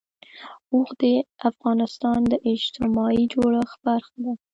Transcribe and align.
اوښ 0.73 0.89
د 1.01 1.03
افغانستان 1.49 2.19
د 2.31 2.33
اجتماعي 2.51 3.23
جوړښت 3.33 3.77
برخه 3.87 4.15
ده. 4.23 4.33